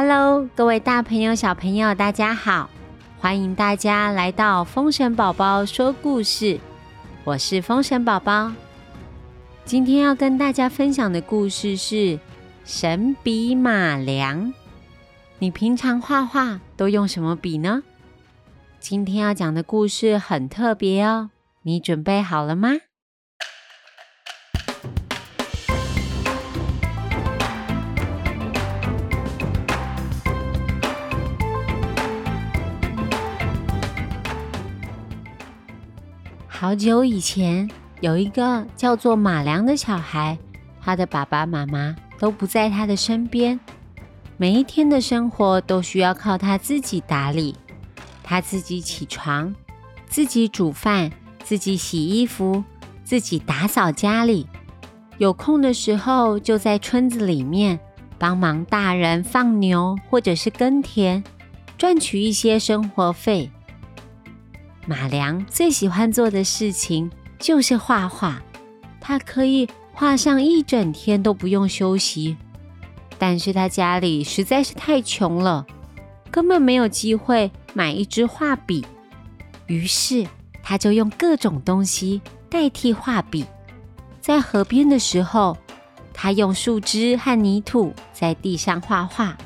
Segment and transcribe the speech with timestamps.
[0.00, 2.70] Hello，各位大朋友、小朋友，大家好！
[3.18, 6.60] 欢迎大家来到风神宝宝说故事。
[7.24, 8.52] 我是风神宝宝，
[9.64, 12.20] 今天要跟大家分享的故事是
[12.64, 14.54] 神笔马良。
[15.40, 17.82] 你平常画画都用什么笔呢？
[18.78, 21.30] 今天要讲的故事很特别哦，
[21.62, 22.70] 你准备好了吗？
[36.60, 40.36] 好久以前，有一个叫做马良的小孩，
[40.80, 43.60] 他的爸爸妈妈都不在他的身边，
[44.36, 47.54] 每一天的生活都需要靠他自己打理。
[48.24, 49.54] 他自己起床，
[50.08, 51.12] 自己煮饭，
[51.44, 52.64] 自己洗衣服，
[53.04, 54.48] 自己打扫家里。
[55.18, 57.78] 有空的时候，就在村子里面
[58.18, 61.22] 帮忙大人放牛，或者是耕田，
[61.78, 63.48] 赚取一些生活费。
[64.88, 68.40] 马良最喜欢做的事情就是画画，
[68.98, 72.38] 他可以画上一整天都不用休息。
[73.18, 75.66] 但是他家里实在是太穷了，
[76.30, 78.82] 根本没有机会买一支画笔。
[79.66, 80.26] 于是
[80.62, 83.44] 他就用各种东西代替画笔。
[84.22, 85.58] 在河边的时候，
[86.14, 89.36] 他用树枝和泥土在地上画画，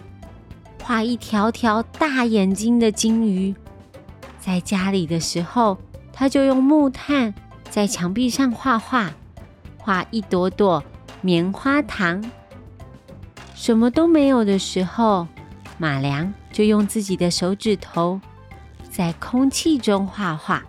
[0.84, 3.52] 画一条条大眼睛的金鱼。
[4.44, 5.78] 在家里的时候，
[6.12, 7.32] 他就用木炭
[7.70, 9.12] 在墙壁上画画，
[9.78, 10.82] 画一朵朵
[11.20, 12.24] 棉花糖。
[13.54, 15.28] 什么都没有的时候，
[15.78, 18.20] 马良就用自己的手指头
[18.90, 20.64] 在空气中画画。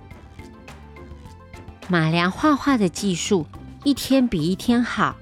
[1.87, 3.47] 马良画画的技术
[3.83, 5.15] 一天比一天好。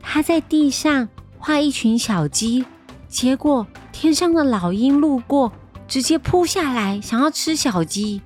[0.00, 2.64] 他在地上画一群小鸡，
[3.08, 5.52] 结果天上的老鹰路过。
[5.88, 8.20] 直接扑下来，想要吃小鸡。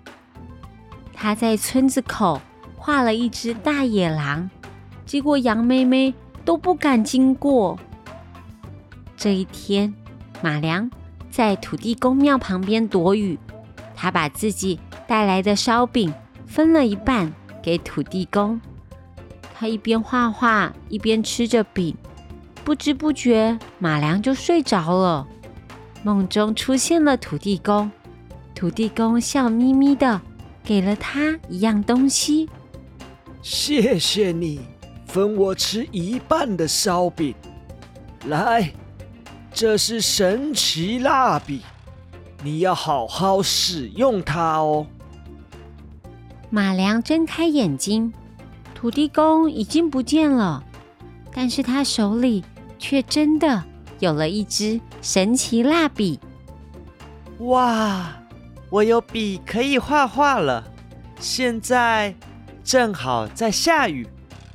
[1.12, 2.40] 他在村子口
[2.76, 4.48] 画了一只大野狼，
[5.04, 7.78] 结果羊妹妹都不敢经过。
[9.16, 9.94] 这一天，
[10.42, 10.90] 马良
[11.30, 13.38] 在土地公庙旁边躲雨，
[13.94, 16.12] 他把自己带来的烧饼
[16.46, 17.30] 分了一半
[17.62, 18.58] 给土地公。
[19.54, 21.94] 他一边画画一边吃着饼，
[22.64, 25.26] 不知不觉马良就睡着了。
[26.02, 27.90] 梦中出现了土地公，
[28.54, 30.20] 土地公笑眯眯的
[30.64, 32.48] 给了他一样东西。
[33.42, 34.60] 谢谢你
[35.06, 37.34] 分我吃一半的烧饼。
[38.26, 38.72] 来，
[39.52, 41.62] 这是神奇蜡笔，
[42.42, 44.86] 你要好好使用它哦。
[46.50, 48.12] 马良睁开眼睛，
[48.74, 50.62] 土地公已经不见了，
[51.32, 52.44] 但是他手里
[52.78, 53.64] 却真的。
[54.00, 56.18] 有了一支神奇蜡笔，
[57.38, 58.16] 哇！
[58.70, 60.64] 我有笔可以画画了。
[61.18, 62.14] 现在
[62.64, 64.06] 正好在下雨，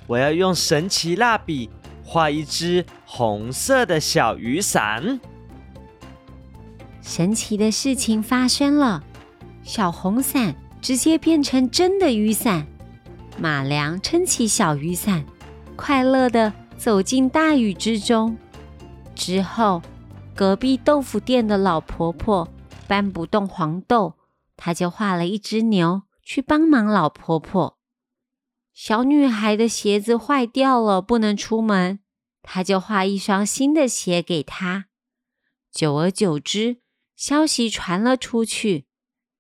[0.07, 1.69] 我要用神奇蜡笔
[2.03, 5.19] 画一只红色的小雨伞。
[7.01, 9.03] 神奇的事情发生了，
[9.63, 12.66] 小红伞直接变成真的雨伞。
[13.38, 15.23] 马良撑起小雨伞，
[15.75, 18.35] 快乐的走进大雨之中。
[19.16, 19.81] 之后，
[20.36, 22.48] 隔壁豆腐店的老婆婆
[22.88, 24.16] 搬不动黄豆，
[24.58, 27.78] 她就画了一只牛去帮忙老婆婆。
[28.74, 32.02] 小女孩的鞋子坏掉了，不能出门，
[32.44, 34.88] 她就画一双新的鞋给她。
[35.72, 36.82] 久而久之，
[37.16, 38.86] 消息传了出去，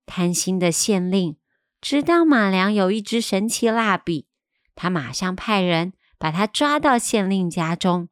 [0.05, 1.35] 贪心的县令
[1.81, 4.27] 知道马良有一支神奇蜡笔，
[4.73, 8.09] 他马上派人把他抓到县令家中。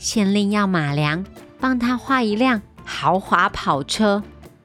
[0.00, 1.22] 县令要马良
[1.60, 4.22] 帮他画一辆豪华跑车，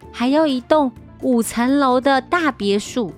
[0.09, 0.89] 还要一栋
[1.21, 3.13] 五层楼的大别墅。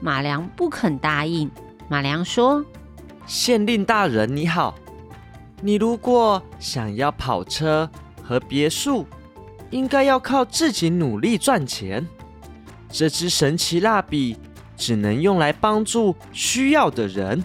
[0.00, 1.48] 马良不肯答应。
[1.88, 2.64] 马良说
[3.28, 4.74] ：“县令大人你好，
[5.62, 7.88] 你如果想要跑车
[8.20, 9.06] 和别墅，
[9.70, 12.04] 应该要靠自己努力赚钱。
[12.90, 14.36] 这支神奇蜡笔
[14.76, 17.44] 只能用来帮助需要的人，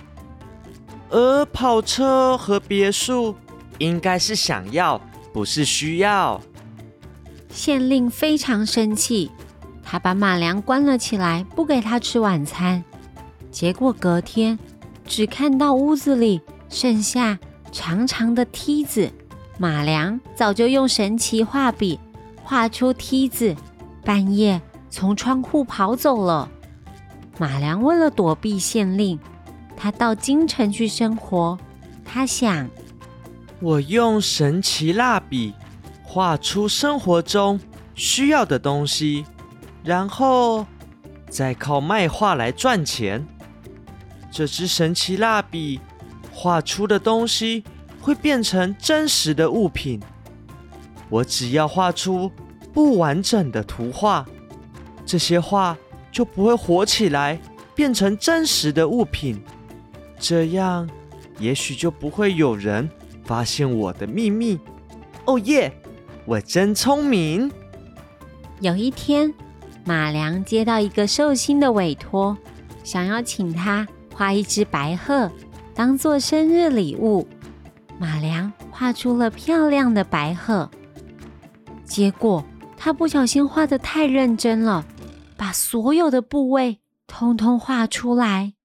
[1.12, 3.36] 而跑车和别墅。”
[3.82, 5.02] 应该是想要，
[5.34, 6.40] 不是需要。
[7.50, 9.32] 县令非常生气，
[9.82, 12.84] 他把马良关了起来，不给他吃晚餐。
[13.50, 14.58] 结果隔天，
[15.04, 16.40] 只看到屋子里
[16.70, 17.40] 剩下
[17.72, 19.12] 长长的梯子。
[19.58, 22.00] 马良早就用神奇画笔
[22.44, 23.56] 画出梯子，
[24.06, 24.62] 半夜
[24.92, 26.48] 从窗户跑走了。
[27.40, 29.20] 马良为了躲避县令，
[29.76, 31.58] 他到京城去生活。
[32.06, 32.70] 他想。
[33.62, 35.54] 我用神奇蜡笔
[36.02, 37.60] 画出生活中
[37.94, 39.24] 需要的东西，
[39.84, 40.66] 然后
[41.30, 43.24] 再靠卖画来赚钱。
[44.32, 45.80] 这支神奇蜡笔
[46.34, 47.64] 画出的东西
[48.02, 50.02] 会变成真实的物品。
[51.08, 52.32] 我只要画出
[52.74, 54.26] 不完整的图画，
[55.06, 55.78] 这些画
[56.12, 57.40] 就不会活起来，
[57.76, 59.40] 变成真实的物品。
[60.18, 60.90] 这样，
[61.38, 62.90] 也许就不会有人
[63.32, 64.60] 发现我的秘密。
[65.24, 65.72] 哦耶！
[66.26, 67.50] 我真聪明。
[68.60, 69.34] 有一天，
[69.86, 72.38] 马良接到一个寿星的委托，
[72.84, 75.32] 想要请他画一只白鹤，
[75.74, 77.26] 当做生日礼物。
[77.98, 80.70] 马良画出了漂亮的白鹤。
[81.86, 82.44] 结果
[82.76, 84.86] 他不小心画的太认真了，
[85.38, 88.56] 把所有的部位通通画出来。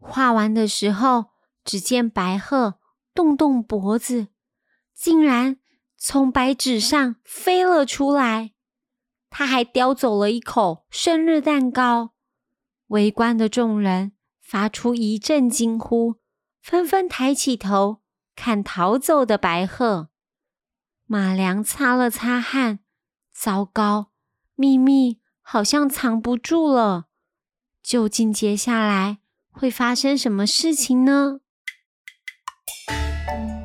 [0.00, 1.26] 画完的时候，
[1.64, 2.79] 只见白鹤
[3.14, 4.28] 动动脖子，
[4.94, 5.58] 竟然
[5.96, 8.52] 从白纸上飞了出来。
[9.28, 12.14] 他还叼走了一口生日蛋糕。
[12.88, 16.16] 围观的众人发出一阵惊呼，
[16.60, 18.00] 纷纷抬起头
[18.34, 20.08] 看逃走的白鹤。
[21.06, 22.80] 马良擦了擦汗，
[23.32, 24.10] 糟糕，
[24.54, 27.06] 秘密好像藏不住了。
[27.82, 29.18] 究竟接下来
[29.50, 31.40] 会发生什么事情呢？
[33.30, 33.59] 好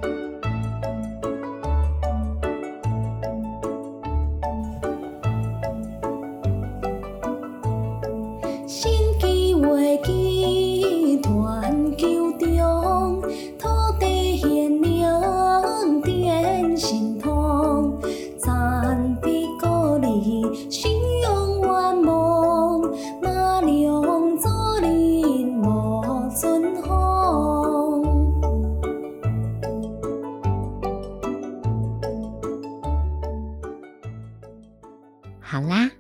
[35.68, 35.92] 啦，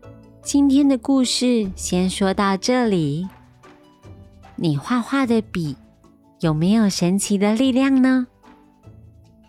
[0.41, 3.27] 今天的故事先说到这里。
[4.55, 5.75] 你画画的笔
[6.39, 8.27] 有没有神奇的力量呢？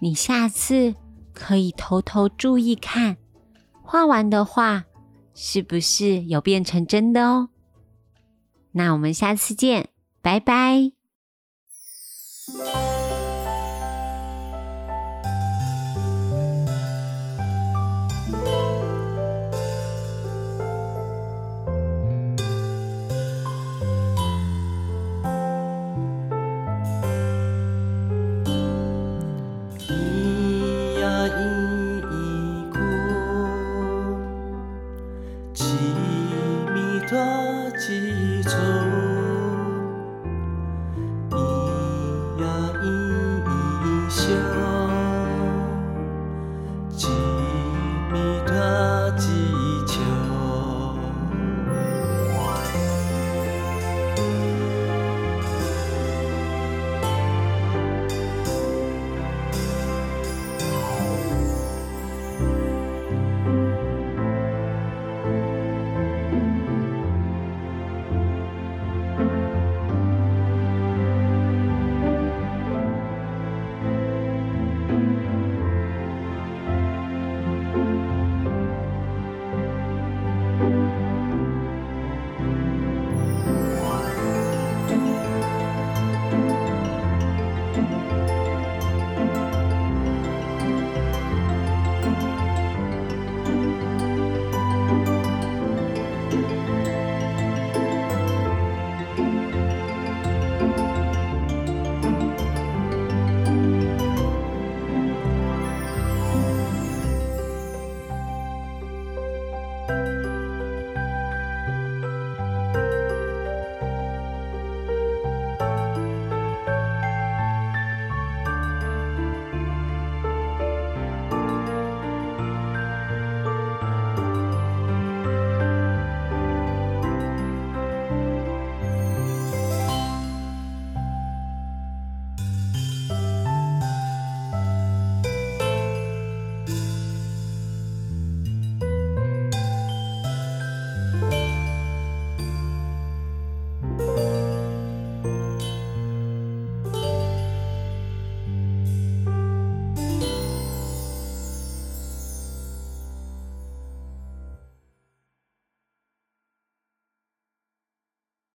[0.01, 0.95] 你下次
[1.33, 3.17] 可以偷偷注意看，
[3.83, 4.85] 画完的画
[5.35, 7.49] 是不是有变成真的哦？
[8.73, 9.89] 那我们下次见，
[10.21, 10.93] 拜拜。